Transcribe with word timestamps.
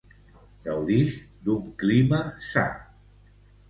Gaudix 0.67 1.13
d'un 1.45 1.71
clima 1.85 2.25
sa. 2.51 2.69